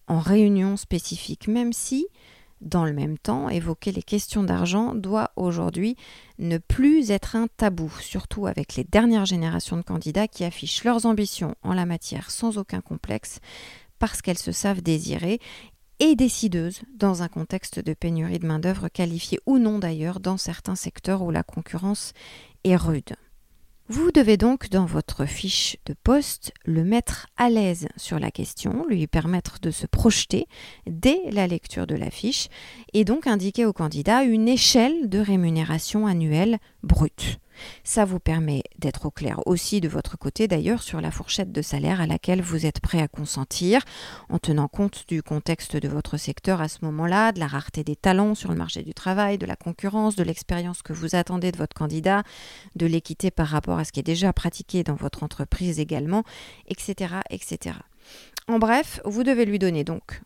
en 0.07 0.19
réunion 0.19 0.77
spécifique, 0.77 1.49
même 1.49 1.73
si, 1.73 2.09
dans 2.61 2.85
le 2.85 2.93
même 2.93 3.17
temps, 3.17 3.49
évoquer 3.49 3.91
les 3.91 4.03
questions 4.03 4.43
d'argent 4.43 4.95
doit 4.95 5.31
aujourd'hui 5.37 5.97
ne 6.39 6.59
plus 6.59 7.11
être 7.11 7.37
un 7.37 7.47
tabou, 7.57 7.91
surtout 8.03 8.47
avec 8.47 8.77
les 8.77 8.85
dernières 8.85 9.25
générations 9.25 9.79
de 9.79 9.83
candidats 9.83 10.29
qui 10.29 10.45
affichent 10.45 10.85
leurs 10.85 11.07
ambitions 11.07 11.55
en 11.63 11.73
la 11.73 11.87
matière 11.87 12.31
sans 12.31 12.59
aucun 12.59 12.83
complexe, 12.83 13.41
parce 13.99 14.21
qu'elles 14.21 14.37
se 14.37 14.53
savent 14.53 14.83
désirées 14.83 15.41
et 16.01 16.15
décideuses 16.15 16.83
dans 16.95 17.23
un 17.23 17.29
contexte 17.29 17.81
de 17.81 17.95
pénurie 17.95 18.39
de 18.39 18.47
main-d'œuvre 18.47 18.89
qualifiée 18.89 19.41
ou 19.47 19.59
non 19.59 19.79
d'ailleurs 19.79 20.21
dans 20.21 20.37
certains 20.37 20.77
secteurs 20.77 21.23
où 21.23 21.31
la 21.31 21.43
concurrence 21.43 22.13
est 22.65 22.77
rude. 22.77 23.17
Vous 23.91 24.13
devez 24.13 24.37
donc, 24.37 24.69
dans 24.69 24.85
votre 24.85 25.25
fiche 25.25 25.79
de 25.87 25.95
poste, 25.95 26.53
le 26.67 26.85
mettre 26.85 27.27
à 27.39 27.49
l'aise 27.49 27.89
sur 27.97 28.19
la 28.19 28.31
question, 28.31 28.85
lui 28.87 29.07
permettre 29.07 29.61
de 29.61 29.71
se 29.71 29.87
projeter 29.87 30.47
dès 30.87 31.19
la 31.31 31.47
lecture 31.47 31.87
de 31.87 31.95
la 31.95 32.11
fiche 32.11 32.49
et 32.93 33.07
donc 33.07 33.27
indiquer 33.27 33.65
au 33.65 33.73
candidat 33.73 34.25
une 34.25 34.47
échelle 34.47 35.09
de 35.09 35.19
rémunération 35.19 36.07
annuelle 36.07 36.59
brute. 36.83 37.39
Ça 37.85 38.05
vous 38.05 38.21
permet 38.21 38.63
d'être 38.79 39.07
au 39.07 39.11
clair 39.11 39.41
aussi 39.47 39.81
de 39.81 39.89
votre 39.89 40.19
côté 40.19 40.49
d'ailleurs 40.49 40.83
sur 40.83 41.01
la 41.01 41.11
fourchette 41.11 41.53
de 41.53 41.63
salaire 41.63 42.01
à 42.01 42.07
laquelle 42.07 42.43
vous 42.43 42.67
êtes 42.67 42.81
prêt 42.81 43.01
à 43.01 43.09
consentir, 43.09 43.83
en 44.29 44.39
tenant 44.39 44.69
compte 44.69 45.05
du 45.09 45.23
contexte 45.23 45.77
de 45.77 45.89
votre 45.89 46.17
secteur 46.17 46.61
à 46.61 46.69
ce 46.69 46.79
moment-là, 46.83 47.33
de 47.33 47.41
la 47.41 47.47
rareté 47.47 47.85
des 47.85 47.97
talents 47.97 48.35
sur 48.35 48.51
le 48.51 48.57
marché 48.57 48.83
du 48.83 48.95
travail, 48.95 49.39
de 49.39 49.47
la 49.47 49.57
concurrence, 49.57 50.17
de 50.17 50.23
l'expérience 50.23 50.83
que 50.83 50.93
vous 50.93 51.15
attendez 51.15 51.53
de 51.53 51.59
votre 51.59 51.75
candidat, 51.75 52.23
de 52.77 52.87
l'équité 52.87 53.31
par 53.31 53.49
rapport 53.49 53.79
à 53.79 53.85
ce 53.85 53.93
qui 53.93 54.01
est 54.01 54.03
déjà 54.03 54.33
pratiqué 54.33 54.83
dans 54.83 54.95
votre 54.95 55.23
entreprise 55.23 55.81
également, 55.81 56.25
etc. 56.67 57.15
etc. 57.31 57.77
En 58.49 58.59
bref, 58.59 59.01
vous 59.05 59.25
devez 59.25 59.45
lui 59.45 59.59
donner 59.59 59.85
donc 59.85 60.23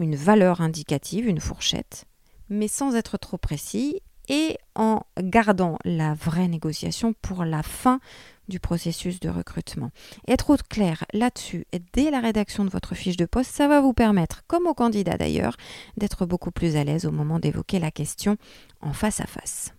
une 0.00 0.16
valeur 0.16 0.60
indicative, 0.60 1.26
une 1.26 1.40
fourchette, 1.40 2.04
mais 2.48 2.68
sans 2.68 2.94
être 2.94 3.18
trop 3.18 3.38
précis 3.38 4.00
et 4.28 4.58
en 4.74 5.02
gardant 5.20 5.78
la 5.84 6.14
vraie 6.14 6.48
négociation 6.48 7.14
pour 7.22 7.44
la 7.44 7.62
fin 7.62 8.00
du 8.48 8.60
processus 8.60 9.20
de 9.20 9.28
recrutement. 9.28 9.90
Être 10.28 10.50
au 10.50 10.56
clair 10.56 11.04
là-dessus 11.12 11.66
dès 11.92 12.10
la 12.10 12.20
rédaction 12.20 12.64
de 12.64 12.70
votre 12.70 12.94
fiche 12.94 13.16
de 13.16 13.26
poste, 13.26 13.50
ça 13.50 13.68
va 13.68 13.80
vous 13.80 13.92
permettre, 13.92 14.42
comme 14.46 14.66
au 14.66 14.74
candidat 14.74 15.16
d'ailleurs, 15.16 15.56
d'être 15.96 16.26
beaucoup 16.26 16.50
plus 16.50 16.76
à 16.76 16.84
l'aise 16.84 17.06
au 17.06 17.10
moment 17.10 17.38
d'évoquer 17.38 17.78
la 17.78 17.90
question 17.90 18.36
en 18.80 18.92
face 18.92 19.20
à 19.20 19.26
face. 19.26 19.72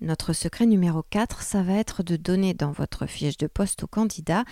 Notre 0.00 0.32
secret 0.32 0.66
numéro 0.66 1.04
4, 1.10 1.42
ça 1.42 1.62
va 1.62 1.74
être 1.74 2.02
de 2.02 2.16
donner 2.16 2.54
dans 2.54 2.72
votre 2.72 3.06
fiche 3.06 3.36
de 3.36 3.46
poste 3.46 3.84
au 3.84 3.86
candidat 3.86 4.44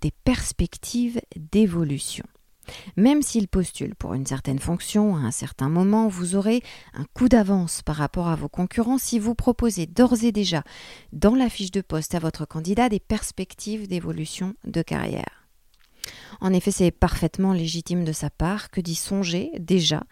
des 0.00 0.10
perspectives 0.24 1.20
d'évolution. 1.36 2.24
Même 2.96 3.22
s'il 3.22 3.48
postule 3.48 3.94
pour 3.94 4.14
une 4.14 4.26
certaine 4.26 4.58
fonction 4.58 5.16
à 5.16 5.20
un 5.20 5.30
certain 5.30 5.68
moment, 5.68 6.08
vous 6.08 6.36
aurez 6.36 6.62
un 6.94 7.04
coup 7.14 7.28
d'avance 7.28 7.82
par 7.82 7.96
rapport 7.96 8.28
à 8.28 8.36
vos 8.36 8.48
concurrents 8.48 8.98
si 8.98 9.18
vous 9.18 9.34
proposez 9.34 9.86
d'ores 9.86 10.24
et 10.24 10.32
déjà 10.32 10.62
dans 11.12 11.34
la 11.34 11.48
fiche 11.48 11.70
de 11.70 11.80
poste 11.80 12.14
à 12.14 12.18
votre 12.18 12.46
candidat 12.46 12.88
des 12.88 13.00
perspectives 13.00 13.88
d'évolution 13.88 14.54
de 14.64 14.82
carrière. 14.82 15.46
En 16.40 16.52
effet, 16.52 16.70
c'est 16.70 16.90
parfaitement 16.90 17.52
légitime 17.52 18.04
de 18.04 18.12
sa 18.12 18.30
part 18.30 18.70
que 18.70 18.80
d'y 18.80 18.94
songer 18.94 19.50
déjà, 19.58 20.04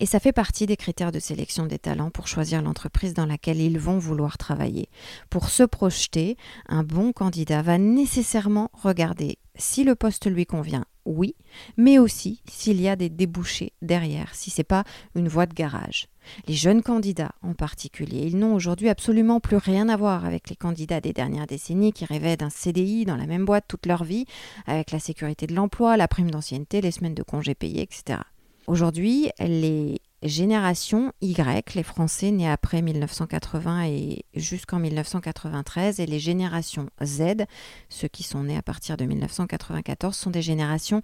et 0.00 0.06
ça 0.06 0.20
fait 0.20 0.32
partie 0.32 0.66
des 0.66 0.76
critères 0.76 1.12
de 1.12 1.18
sélection 1.18 1.66
des 1.66 1.78
talents 1.78 2.10
pour 2.10 2.28
choisir 2.28 2.62
l'entreprise 2.62 3.14
dans 3.14 3.26
laquelle 3.26 3.60
ils 3.60 3.78
vont 3.78 3.98
vouloir 3.98 4.38
travailler. 4.38 4.88
Pour 5.30 5.48
se 5.48 5.62
projeter, 5.62 6.36
un 6.68 6.82
bon 6.82 7.12
candidat 7.12 7.62
va 7.62 7.78
nécessairement 7.78 8.70
regarder 8.72 9.38
si 9.56 9.84
le 9.84 9.94
poste 9.94 10.26
lui 10.30 10.46
convient 10.46 10.84
oui, 11.04 11.34
mais 11.76 11.98
aussi 11.98 12.40
s'il 12.48 12.80
y 12.80 12.88
a 12.88 12.96
des 12.96 13.08
débouchés 13.08 13.72
derrière, 13.82 14.34
si 14.34 14.50
ce 14.50 14.60
n'est 14.60 14.64
pas 14.64 14.84
une 15.14 15.28
voie 15.28 15.46
de 15.46 15.54
garage. 15.54 16.08
Les 16.48 16.54
jeunes 16.54 16.82
candidats 16.82 17.32
en 17.42 17.52
particulier, 17.52 18.26
ils 18.26 18.38
n'ont 18.38 18.54
aujourd'hui 18.54 18.88
absolument 18.88 19.40
plus 19.40 19.56
rien 19.56 19.88
à 19.88 19.96
voir 19.96 20.24
avec 20.24 20.48
les 20.48 20.56
candidats 20.56 21.00
des 21.00 21.12
dernières 21.12 21.46
décennies 21.46 21.92
qui 21.92 22.06
rêvaient 22.06 22.36
d'un 22.36 22.50
CDI 22.50 23.04
dans 23.04 23.16
la 23.16 23.26
même 23.26 23.44
boîte 23.44 23.66
toute 23.68 23.86
leur 23.86 24.04
vie, 24.04 24.24
avec 24.66 24.90
la 24.90 24.98
sécurité 24.98 25.46
de 25.46 25.54
l'emploi, 25.54 25.96
la 25.96 26.08
prime 26.08 26.30
d'ancienneté, 26.30 26.80
les 26.80 26.90
semaines 26.90 27.14
de 27.14 27.22
congés 27.22 27.54
payés, 27.54 27.82
etc. 27.82 28.20
Aujourd'hui, 28.66 29.30
les 29.38 30.00
génération 30.28 31.12
Y, 31.20 31.74
les 31.74 31.82
Français 31.82 32.30
nés 32.30 32.50
après 32.50 32.82
1980 32.82 33.86
et 33.86 34.24
jusqu'en 34.34 34.78
1993, 34.78 36.00
et 36.00 36.06
les 36.06 36.18
générations 36.18 36.88
Z, 37.02 37.44
ceux 37.88 38.08
qui 38.08 38.22
sont 38.22 38.44
nés 38.44 38.56
à 38.56 38.62
partir 38.62 38.96
de 38.96 39.04
1994, 39.04 40.16
sont 40.16 40.30
des 40.30 40.42
générations 40.42 41.02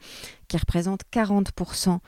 qui 0.48 0.56
représentent 0.56 1.04
40% 1.12 1.98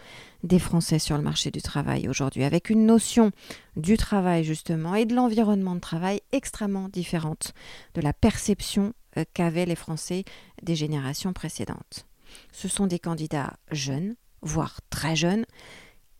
des 0.42 0.58
Français 0.58 0.98
sur 0.98 1.16
le 1.16 1.22
marché 1.22 1.50
du 1.50 1.62
travail 1.62 2.08
aujourd'hui, 2.08 2.44
avec 2.44 2.70
une 2.70 2.86
notion 2.86 3.30
du 3.76 3.96
travail 3.96 4.44
justement 4.44 4.94
et 4.94 5.04
de 5.04 5.14
l'environnement 5.14 5.74
de 5.74 5.80
travail 5.80 6.20
extrêmement 6.32 6.88
différente 6.88 7.52
de 7.94 8.00
la 8.00 8.12
perception 8.12 8.94
euh, 9.18 9.24
qu'avaient 9.34 9.66
les 9.66 9.76
Français 9.76 10.24
des 10.62 10.74
générations 10.74 11.32
précédentes. 11.32 12.06
Ce 12.50 12.68
sont 12.68 12.86
des 12.86 12.98
candidats 12.98 13.54
jeunes, 13.70 14.14
voire 14.40 14.80
très 14.90 15.16
jeunes, 15.16 15.44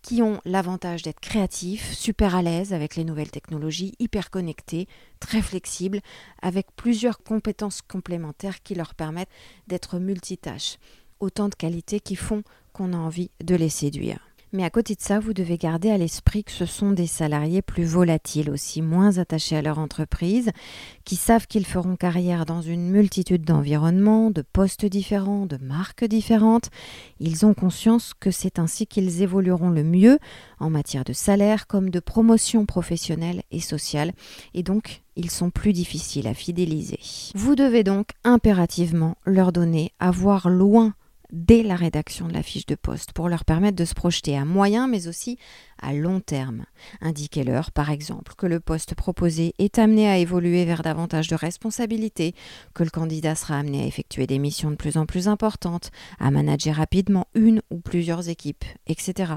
qui 0.02 0.20
ont 0.20 0.40
l'avantage 0.44 1.02
d'être 1.02 1.20
créatifs, 1.20 1.92
super 1.94 2.34
à 2.34 2.42
l'aise 2.42 2.72
avec 2.72 2.96
les 2.96 3.04
nouvelles 3.04 3.30
technologies, 3.30 3.94
hyper 4.00 4.30
connectés, 4.30 4.88
très 5.20 5.40
flexibles, 5.40 6.00
avec 6.42 6.66
plusieurs 6.74 7.22
compétences 7.22 7.82
complémentaires 7.82 8.62
qui 8.62 8.74
leur 8.74 8.94
permettent 8.94 9.30
d'être 9.68 9.98
multitâches. 9.98 10.78
Autant 11.20 11.48
de 11.48 11.54
qualités 11.54 12.00
qui 12.00 12.16
font 12.16 12.42
qu'on 12.72 12.92
a 12.92 12.96
envie 12.96 13.30
de 13.42 13.54
les 13.54 13.68
séduire. 13.68 14.31
Mais 14.54 14.64
à 14.64 14.70
côté 14.70 14.94
de 14.94 15.00
ça, 15.00 15.18
vous 15.18 15.32
devez 15.32 15.56
garder 15.56 15.90
à 15.90 15.96
l'esprit 15.96 16.44
que 16.44 16.52
ce 16.52 16.66
sont 16.66 16.90
des 16.90 17.06
salariés 17.06 17.62
plus 17.62 17.84
volatiles 17.84 18.50
aussi, 18.50 18.82
moins 18.82 19.16
attachés 19.16 19.56
à 19.56 19.62
leur 19.62 19.78
entreprise, 19.78 20.50
qui 21.04 21.16
savent 21.16 21.46
qu'ils 21.46 21.64
feront 21.64 21.96
carrière 21.96 22.44
dans 22.44 22.60
une 22.60 22.90
multitude 22.90 23.44
d'environnements, 23.44 24.30
de 24.30 24.42
postes 24.42 24.84
différents, 24.84 25.46
de 25.46 25.56
marques 25.56 26.04
différentes. 26.04 26.68
Ils 27.18 27.46
ont 27.46 27.54
conscience 27.54 28.12
que 28.12 28.30
c'est 28.30 28.58
ainsi 28.58 28.86
qu'ils 28.86 29.22
évolueront 29.22 29.70
le 29.70 29.84
mieux 29.84 30.18
en 30.60 30.68
matière 30.68 31.04
de 31.04 31.14
salaire 31.14 31.66
comme 31.66 31.88
de 31.88 32.00
promotion 32.00 32.66
professionnelle 32.66 33.42
et 33.52 33.60
sociale, 33.60 34.12
et 34.52 34.62
donc 34.62 35.02
ils 35.16 35.30
sont 35.30 35.50
plus 35.50 35.72
difficiles 35.72 36.26
à 36.26 36.34
fidéliser. 36.34 36.98
Vous 37.34 37.54
devez 37.54 37.84
donc 37.84 38.08
impérativement 38.22 39.16
leur 39.24 39.52
donner 39.52 39.92
à 39.98 40.10
voir 40.10 40.50
loin 40.50 40.94
dès 41.32 41.62
la 41.62 41.76
rédaction 41.76 42.28
de 42.28 42.32
la 42.32 42.42
fiche 42.42 42.66
de 42.66 42.74
poste 42.74 43.12
pour 43.12 43.28
leur 43.28 43.44
permettre 43.44 43.76
de 43.76 43.84
se 43.84 43.94
projeter 43.94 44.36
à 44.36 44.44
moyen 44.44 44.86
mais 44.86 45.08
aussi 45.08 45.38
à 45.80 45.92
long 45.92 46.20
terme. 46.20 46.64
Indiquez-leur 47.00 47.72
par 47.72 47.90
exemple 47.90 48.34
que 48.36 48.46
le 48.46 48.60
poste 48.60 48.94
proposé 48.94 49.54
est 49.58 49.78
amené 49.78 50.08
à 50.08 50.18
évoluer 50.18 50.64
vers 50.64 50.82
davantage 50.82 51.28
de 51.28 51.34
responsabilités, 51.34 52.34
que 52.74 52.84
le 52.84 52.90
candidat 52.90 53.34
sera 53.34 53.58
amené 53.58 53.82
à 53.82 53.86
effectuer 53.86 54.26
des 54.26 54.38
missions 54.38 54.70
de 54.70 54.76
plus 54.76 54.96
en 54.96 55.06
plus 55.06 55.26
importantes, 55.26 55.90
à 56.20 56.30
manager 56.30 56.76
rapidement 56.76 57.26
une 57.34 57.62
ou 57.70 57.80
plusieurs 57.80 58.28
équipes, 58.28 58.64
etc. 58.86 59.34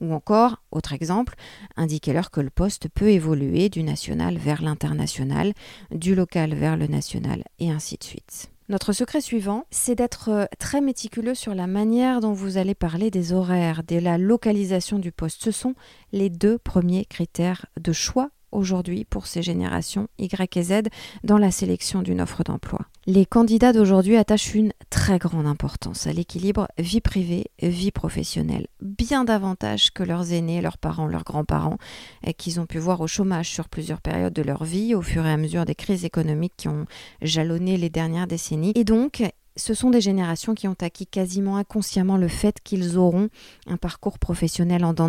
Ou 0.00 0.14
encore, 0.14 0.62
autre 0.70 0.92
exemple, 0.92 1.34
indiquez-leur 1.76 2.30
que 2.30 2.40
le 2.40 2.50
poste 2.50 2.88
peut 2.88 3.10
évoluer 3.10 3.68
du 3.68 3.82
national 3.82 4.38
vers 4.38 4.62
l'international, 4.62 5.52
du 5.90 6.14
local 6.14 6.54
vers 6.54 6.76
le 6.76 6.86
national 6.86 7.42
et 7.58 7.70
ainsi 7.70 7.96
de 7.96 8.04
suite. 8.04 8.50
Notre 8.70 8.92
secret 8.92 9.22
suivant, 9.22 9.64
c'est 9.70 9.94
d'être 9.94 10.28
euh, 10.28 10.44
très 10.58 10.82
méticuleux 10.82 11.34
sur 11.34 11.54
la 11.54 11.66
manière 11.66 12.20
dont 12.20 12.34
vous 12.34 12.58
allez 12.58 12.74
parler 12.74 13.10
des 13.10 13.32
horaires, 13.32 13.82
de 13.82 13.96
la 13.96 14.18
localisation 14.18 14.98
du 14.98 15.10
poste. 15.10 15.42
Ce 15.42 15.50
sont 15.52 15.74
les 16.12 16.28
deux 16.28 16.58
premiers 16.58 17.06
critères 17.06 17.64
de 17.80 17.92
choix 17.94 18.28
aujourd'hui 18.52 19.06
pour 19.06 19.26
ces 19.26 19.42
générations 19.42 20.08
Y 20.18 20.56
et 20.58 20.62
Z 20.62 20.82
dans 21.24 21.38
la 21.38 21.50
sélection 21.50 22.02
d'une 22.02 22.20
offre 22.20 22.42
d'emploi. 22.44 22.80
Les 23.10 23.24
candidats 23.24 23.72
d'aujourd'hui 23.72 24.18
attachent 24.18 24.54
une 24.54 24.74
très 24.90 25.18
grande 25.18 25.46
importance 25.46 26.06
à 26.06 26.12
l'équilibre 26.12 26.68
vie 26.76 27.00
privée, 27.00 27.46
vie 27.62 27.90
professionnelle, 27.90 28.66
bien 28.82 29.24
davantage 29.24 29.92
que 29.92 30.02
leurs 30.02 30.34
aînés, 30.34 30.60
leurs 30.60 30.76
parents, 30.76 31.06
leurs 31.06 31.24
grands-parents, 31.24 31.78
qu'ils 32.36 32.60
ont 32.60 32.66
pu 32.66 32.76
voir 32.76 33.00
au 33.00 33.06
chômage 33.06 33.48
sur 33.48 33.70
plusieurs 33.70 34.02
périodes 34.02 34.34
de 34.34 34.42
leur 34.42 34.62
vie 34.62 34.94
au 34.94 35.00
fur 35.00 35.24
et 35.24 35.32
à 35.32 35.38
mesure 35.38 35.64
des 35.64 35.74
crises 35.74 36.04
économiques 36.04 36.52
qui 36.58 36.68
ont 36.68 36.84
jalonné 37.22 37.78
les 37.78 37.88
dernières 37.88 38.26
décennies. 38.26 38.72
Et 38.74 38.84
donc, 38.84 39.22
ce 39.56 39.72
sont 39.72 39.88
des 39.88 40.02
générations 40.02 40.54
qui 40.54 40.68
ont 40.68 40.76
acquis 40.78 41.06
quasiment 41.06 41.56
inconsciemment 41.56 42.18
le 42.18 42.28
fait 42.28 42.60
qu'ils 42.62 42.98
auront 42.98 43.30
un 43.66 43.78
parcours 43.78 44.18
professionnel 44.18 44.84
en 44.84 44.92
dents 44.92 45.08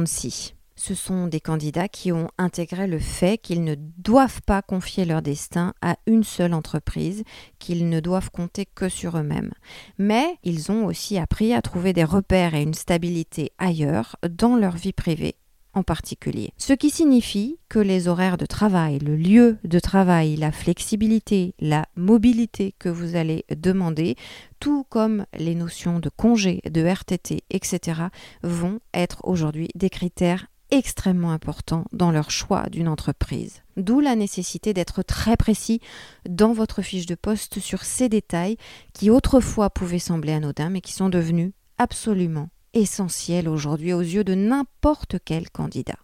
ce 0.80 0.96
sont 0.96 1.28
des 1.28 1.42
candidats 1.42 1.90
qui 1.90 2.14
ont 2.14 2.30
intégré 2.38 2.88
le 2.88 3.00
fait 3.00 3.38
qu'ils 3.38 3.66
ne 3.66 3.76
doivent 3.98 4.42
pas 4.44 4.62
confier 4.62 5.04
leur 5.04 5.22
destin 5.22 5.74
à 5.82 5.98
une 6.08 6.24
seule 6.24 6.54
entreprise, 6.54 7.24
qu'ils 7.60 7.90
ne 7.90 8.00
doivent 8.00 8.32
compter 8.32 8.66
que 8.66 8.88
sur 8.88 9.18
eux-mêmes. 9.18 9.52
Mais 9.98 10.38
ils 10.44 10.72
ont 10.72 10.86
aussi 10.86 11.18
appris 11.18 11.54
à 11.54 11.62
trouver 11.62 11.92
des 11.92 12.06
repères 12.06 12.56
et 12.56 12.64
une 12.64 12.74
stabilité 12.74 13.52
ailleurs, 13.58 14.16
dans 14.30 14.56
leur 14.56 14.78
vie 14.78 14.94
privée 14.94 15.36
en 15.74 15.84
particulier. 15.84 16.52
Ce 16.58 16.74
qui 16.74 16.90
signifie 16.90 17.60
que 17.68 17.80
les 17.80 18.08
horaires 18.08 18.38
de 18.38 18.46
travail, 18.46 19.00
le 19.00 19.16
lieu 19.16 19.58
de 19.64 19.80
travail, 19.80 20.36
la 20.36 20.52
flexibilité, 20.52 21.54
la 21.60 21.86
mobilité 21.96 22.74
que 22.80 22.90
vous 22.90 23.16
allez 23.16 23.46
demander, 23.56 24.16
tout 24.60 24.86
comme 24.90 25.26
les 25.38 25.56
notions 25.56 26.00
de 26.00 26.10
congé, 26.10 26.62
de 26.70 26.84
RTT, 26.84 27.44
etc., 27.50 28.02
vont 28.44 28.80
être 28.94 29.20
aujourd'hui 29.26 29.68
des 29.76 29.90
critères 29.90 30.48
extrêmement 30.72 31.32
important 31.32 31.86
dans 31.92 32.12
leur 32.12 32.32
choix 32.32 32.70
d'une 32.70 32.88
entreprise. 32.88 33.62
D'où 33.78 34.00
la 34.00 34.16
nécessité 34.16 34.74
d'être 34.74 35.04
très 35.04 35.38
précis 35.38 35.82
dans 36.28 36.54
votre 36.54 36.82
fiche 36.82 37.06
de 37.06 37.16
poste 37.16 37.60
sur 37.60 37.84
ces 37.84 38.10
détails 38.10 38.58
qui 38.94 39.10
autrefois 39.10 39.70
pouvaient 39.70 40.00
sembler 40.00 40.34
anodins 40.34 40.70
mais 40.70 40.82
qui 40.82 40.94
sont 40.94 41.10
devenus 41.10 41.54
absolument 41.78 42.50
essentiels 42.74 43.50
aujourd'hui 43.50 43.94
aux 43.94 44.02
yeux 44.02 44.24
de 44.24 44.36
n'importe 44.36 45.18
quel 45.24 45.50
candidat. 45.50 45.98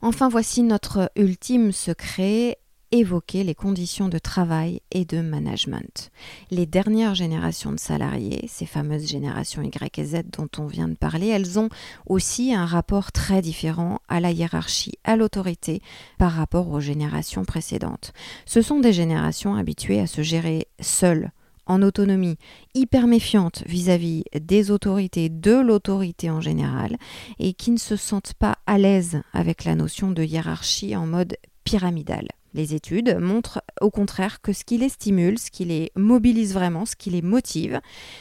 Enfin 0.00 0.28
voici 0.28 0.62
notre 0.62 1.10
ultime 1.16 1.72
secret 1.72 2.58
évoquer 2.94 3.42
les 3.42 3.56
conditions 3.56 4.08
de 4.08 4.18
travail 4.18 4.80
et 4.92 5.04
de 5.04 5.20
management. 5.20 6.12
Les 6.52 6.64
dernières 6.64 7.16
générations 7.16 7.72
de 7.72 7.78
salariés, 7.78 8.46
ces 8.48 8.66
fameuses 8.66 9.08
générations 9.08 9.62
Y 9.62 9.98
et 9.98 10.04
Z 10.04 10.22
dont 10.32 10.48
on 10.58 10.66
vient 10.66 10.86
de 10.86 10.94
parler, 10.94 11.26
elles 11.26 11.58
ont 11.58 11.68
aussi 12.06 12.54
un 12.54 12.66
rapport 12.66 13.10
très 13.10 13.42
différent 13.42 13.98
à 14.08 14.20
la 14.20 14.30
hiérarchie, 14.30 14.94
à 15.02 15.16
l'autorité 15.16 15.82
par 16.18 16.32
rapport 16.32 16.70
aux 16.70 16.78
générations 16.78 17.44
précédentes. 17.44 18.12
Ce 18.46 18.62
sont 18.62 18.78
des 18.78 18.92
générations 18.92 19.56
habituées 19.56 20.00
à 20.00 20.06
se 20.06 20.22
gérer 20.22 20.68
seules 20.78 21.32
en 21.66 21.82
autonomie, 21.82 22.36
hyper 22.74 23.08
méfiante 23.08 23.64
vis-à-vis 23.66 24.22
des 24.38 24.70
autorités, 24.70 25.30
de 25.30 25.54
l'autorité 25.54 26.30
en 26.30 26.40
général, 26.40 26.96
et 27.40 27.54
qui 27.54 27.72
ne 27.72 27.78
se 27.78 27.96
sentent 27.96 28.34
pas 28.34 28.58
à 28.66 28.78
l'aise 28.78 29.20
avec 29.32 29.64
la 29.64 29.74
notion 29.74 30.12
de 30.12 30.22
hiérarchie 30.22 30.94
en 30.94 31.06
mode 31.06 31.36
pyramidal. 31.64 32.28
Les 32.54 32.74
études 32.74 33.18
montrent 33.20 33.62
au 33.80 33.90
contraire 33.90 34.40
que 34.40 34.52
ce 34.52 34.64
qui 34.64 34.78
les 34.78 34.88
stimule, 34.88 35.38
ce 35.38 35.50
qui 35.50 35.64
les 35.64 35.90
mobilise 35.96 36.54
vraiment, 36.54 36.86
ce 36.86 36.94
qui 36.94 37.10
les 37.10 37.22
motive, 37.22 37.80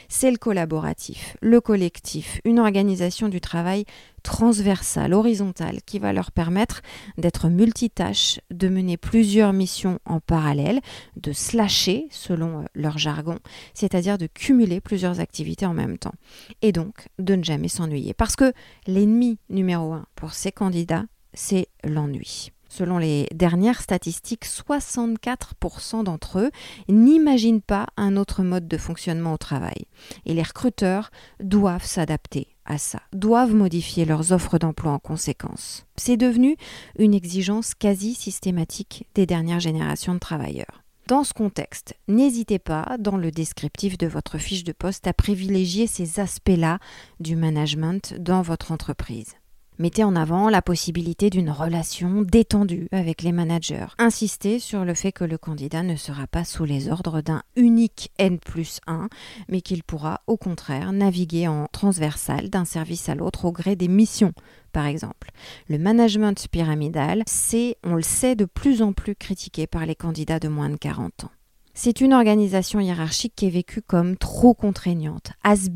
c'est 0.09 0.31
le 0.31 0.37
collaboratif, 0.37 1.37
le 1.41 1.61
collectif, 1.61 2.41
une 2.43 2.59
organisation 2.59 3.29
du 3.29 3.39
travail 3.39 3.85
transversale, 4.23 5.13
horizontale, 5.13 5.81
qui 5.85 5.99
va 5.99 6.13
leur 6.13 6.31
permettre 6.31 6.81
d'être 7.17 7.49
multitâches, 7.49 8.39
de 8.49 8.69
mener 8.69 8.97
plusieurs 8.97 9.53
missions 9.53 9.99
en 10.05 10.19
parallèle, 10.19 10.79
de 11.17 11.31
slasher 11.31 12.07
selon 12.09 12.61
euh, 12.61 12.65
leur 12.73 12.97
jargon, 12.97 13.37
c'est-à-dire 13.73 14.17
de 14.17 14.27
cumuler 14.27 14.81
plusieurs 14.81 15.19
activités 15.19 15.65
en 15.65 15.73
même 15.73 15.97
temps, 15.97 16.15
et 16.61 16.71
donc 16.71 17.09
de 17.19 17.35
ne 17.35 17.43
jamais 17.43 17.67
s'ennuyer. 17.67 18.13
Parce 18.13 18.35
que 18.35 18.53
l'ennemi 18.87 19.37
numéro 19.49 19.93
un 19.93 20.05
pour 20.15 20.33
ces 20.33 20.51
candidats, 20.51 21.05
c'est 21.33 21.67
l'ennui. 21.83 22.52
Selon 22.75 22.97
les 22.97 23.27
dernières 23.35 23.81
statistiques, 23.81 24.45
64% 24.45 26.03
d'entre 26.03 26.39
eux 26.39 26.49
n'imaginent 26.89 27.61
pas 27.61 27.85
un 27.97 28.17
autre 28.17 28.41
mode 28.41 28.67
de 28.67 28.77
fonctionnement 28.77 29.33
au 29.33 29.37
travail. 29.37 29.85
Et 30.25 30.33
les 30.33 30.41
recruteurs 30.41 31.11
doivent 31.39 31.85
s'adapter 31.85 32.47
à 32.65 32.79
ça, 32.79 33.03
doivent 33.11 33.53
modifier 33.53 34.05
leurs 34.05 34.31
offres 34.31 34.57
d'emploi 34.57 34.91
en 34.91 34.97
conséquence. 34.97 35.85
C'est 35.97 36.17
devenu 36.17 36.57
une 36.97 37.13
exigence 37.13 37.75
quasi 37.75 38.15
systématique 38.15 39.05
des 39.13 39.27
dernières 39.27 39.59
générations 39.59 40.15
de 40.15 40.19
travailleurs. 40.19 40.81
Dans 41.05 41.23
ce 41.23 41.33
contexte, 41.33 41.93
n'hésitez 42.07 42.57
pas, 42.57 42.95
dans 42.97 43.17
le 43.17 43.29
descriptif 43.29 43.99
de 43.99 44.07
votre 44.07 44.39
fiche 44.39 44.63
de 44.63 44.71
poste, 44.71 45.05
à 45.05 45.13
privilégier 45.13 45.85
ces 45.85 46.19
aspects-là 46.19 46.79
du 47.19 47.35
management 47.35 48.15
dans 48.19 48.41
votre 48.41 48.71
entreprise. 48.71 49.35
Mettez 49.79 50.03
en 50.03 50.15
avant 50.15 50.49
la 50.49 50.61
possibilité 50.61 51.29
d'une 51.29 51.49
relation 51.49 52.21
détendue 52.21 52.87
avec 52.91 53.23
les 53.23 53.31
managers. 53.31 53.87
Insistez 53.97 54.59
sur 54.59 54.85
le 54.85 54.93
fait 54.93 55.11
que 55.11 55.23
le 55.23 55.37
candidat 55.37 55.81
ne 55.81 55.95
sera 55.95 56.27
pas 56.27 56.43
sous 56.43 56.63
les 56.63 56.89
ordres 56.89 57.21
d'un 57.21 57.41
unique 57.55 58.11
N 58.19 58.37
plus 58.37 58.79
1, 58.85 59.09
mais 59.49 59.61
qu'il 59.61 59.83
pourra 59.83 60.21
au 60.27 60.37
contraire 60.37 60.93
naviguer 60.93 61.47
en 61.47 61.67
transversal 61.71 62.49
d'un 62.49 62.65
service 62.65 63.09
à 63.09 63.15
l'autre 63.15 63.45
au 63.45 63.51
gré 63.51 63.75
des 63.75 63.87
missions 63.87 64.33
par 64.73 64.87
exemple. 64.87 65.31
Le 65.69 65.77
management 65.77 66.47
pyramidal, 66.51 67.23
c'est, 67.27 67.77
on 67.83 67.95
le 67.95 68.01
sait, 68.01 68.35
de 68.35 68.45
plus 68.45 68.81
en 68.81 68.91
plus 68.91 69.15
critiqué 69.15 69.67
par 69.67 69.85
les 69.85 69.95
candidats 69.95 70.39
de 70.39 70.49
moins 70.49 70.69
de 70.69 70.75
40 70.75 71.25
ans. 71.25 71.31
C'est 71.75 72.01
une 72.01 72.13
organisation 72.13 72.79
hiérarchique 72.79 73.33
qui 73.35 73.47
est 73.47 73.49
vécue 73.49 73.81
comme 73.81 74.15
trop 74.15 74.53
contraignante, 74.53 75.31
has 75.43 75.69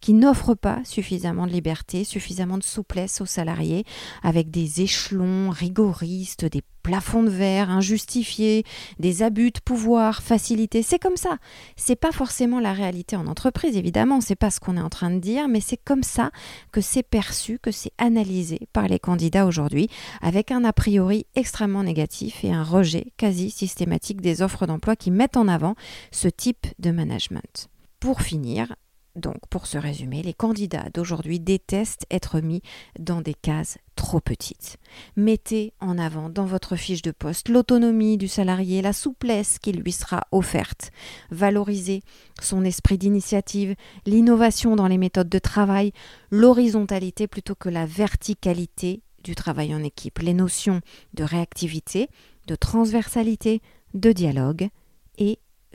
qui 0.00 0.12
n'offre 0.12 0.54
pas 0.54 0.82
suffisamment 0.84 1.46
de 1.46 1.52
liberté, 1.52 2.04
suffisamment 2.04 2.58
de 2.58 2.62
souplesse 2.62 3.22
aux 3.22 3.26
salariés, 3.26 3.84
avec 4.22 4.50
des 4.50 4.82
échelons 4.82 5.48
rigoristes, 5.48 6.44
des 6.44 6.62
plafond 6.84 7.24
de 7.24 7.30
verre 7.30 7.70
injustifié, 7.70 8.62
des 9.00 9.24
abus 9.24 9.50
de 9.50 9.58
pouvoir, 9.58 10.22
facilité. 10.22 10.82
C'est 10.82 11.00
comme 11.00 11.16
ça. 11.16 11.38
C'est 11.74 11.96
pas 11.96 12.12
forcément 12.12 12.60
la 12.60 12.72
réalité 12.72 13.16
en 13.16 13.26
entreprise, 13.26 13.76
évidemment, 13.76 14.20
c'est 14.20 14.36
pas 14.36 14.50
ce 14.50 14.60
qu'on 14.60 14.76
est 14.76 14.82
en 14.82 14.90
train 14.90 15.10
de 15.10 15.18
dire, 15.18 15.48
mais 15.48 15.60
c'est 15.60 15.80
comme 15.82 16.04
ça 16.04 16.30
que 16.70 16.80
c'est 16.80 17.02
perçu, 17.02 17.58
que 17.58 17.72
c'est 17.72 17.92
analysé 17.98 18.60
par 18.72 18.86
les 18.86 19.00
candidats 19.00 19.46
aujourd'hui, 19.46 19.88
avec 20.20 20.52
un 20.52 20.62
a 20.64 20.72
priori 20.72 21.26
extrêmement 21.34 21.82
négatif 21.82 22.44
et 22.44 22.52
un 22.52 22.62
rejet 22.62 23.06
quasi 23.16 23.50
systématique 23.50 24.20
des 24.20 24.42
offres 24.42 24.66
d'emploi 24.66 24.94
qui 24.94 25.10
mettent 25.10 25.38
en 25.38 25.48
avant 25.48 25.74
ce 26.12 26.28
type 26.28 26.66
de 26.78 26.90
management. 26.90 27.68
Pour 27.98 28.20
finir, 28.20 28.76
donc, 29.16 29.36
pour 29.48 29.66
se 29.66 29.78
résumer, 29.78 30.22
les 30.22 30.34
candidats 30.34 30.88
d'aujourd'hui 30.92 31.38
détestent 31.38 32.06
être 32.10 32.40
mis 32.40 32.62
dans 32.98 33.20
des 33.20 33.34
cases 33.34 33.78
trop 33.94 34.18
petites. 34.18 34.78
Mettez 35.16 35.72
en 35.80 35.98
avant 35.98 36.30
dans 36.30 36.46
votre 36.46 36.74
fiche 36.74 37.02
de 37.02 37.12
poste 37.12 37.48
l'autonomie 37.48 38.16
du 38.16 38.26
salarié, 38.26 38.82
la 38.82 38.92
souplesse 38.92 39.60
qui 39.60 39.72
lui 39.72 39.92
sera 39.92 40.26
offerte. 40.32 40.90
Valorisez 41.30 42.02
son 42.42 42.64
esprit 42.64 42.98
d'initiative, 42.98 43.76
l'innovation 44.04 44.74
dans 44.74 44.88
les 44.88 44.98
méthodes 44.98 45.28
de 45.28 45.38
travail, 45.38 45.92
l'horizontalité 46.30 47.28
plutôt 47.28 47.54
que 47.54 47.68
la 47.68 47.86
verticalité 47.86 49.02
du 49.22 49.36
travail 49.36 49.74
en 49.74 49.82
équipe, 49.84 50.18
les 50.18 50.34
notions 50.34 50.80
de 51.14 51.22
réactivité, 51.22 52.08
de 52.48 52.56
transversalité, 52.56 53.62
de 53.94 54.10
dialogue 54.10 54.68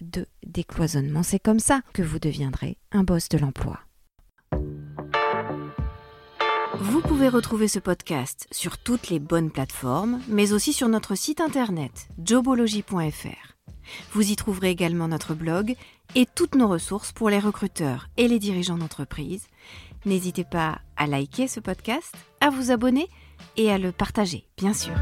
de 0.02 0.26
décloisonnement. 0.46 1.24
C'est 1.24 1.40
comme 1.40 1.60
ça 1.60 1.82
que 1.94 2.02
vous 2.02 2.20
deviendrez 2.20 2.78
un 2.92 3.04
boss 3.04 3.30
de 3.30 3.38
l'emploi. 3.38 3.80
Vous 6.82 7.02
pouvez 7.02 7.28
retrouver 7.28 7.68
ce 7.68 7.80
podcast 7.80 8.48
sur 8.52 8.78
toutes 8.78 9.10
les 9.10 9.20
bonnes 9.20 9.52
plateformes, 9.52 10.22
mais 10.30 10.54
aussi 10.54 10.72
sur 10.72 10.88
notre 10.88 11.16
site 11.16 11.42
internet 11.42 12.08
jobology.fr. 12.24 13.56
Vous 14.14 14.32
y 14.32 14.36
trouverez 14.36 14.70
également 14.70 15.08
notre 15.08 15.34
blog 15.34 15.76
et 16.16 16.26
toutes 16.26 16.56
nos 16.56 16.68
ressources 16.68 17.12
pour 17.12 17.30
les 17.30 17.40
recruteurs 17.40 18.08
et 18.18 18.28
les 18.28 18.40
dirigeants 18.40 18.78
d'entreprise. 18.78 19.48
N'hésitez 20.06 20.46
pas 20.46 20.80
à 20.96 21.08
liker 21.08 21.48
ce 21.48 21.60
podcast, 21.60 22.16
à 22.40 22.50
vous 22.50 22.72
abonner 22.72 23.10
et 23.58 23.72
à 23.72 23.78
le 23.78 23.92
partager, 23.92 24.46
bien 24.58 24.74
sûr. 24.74 24.94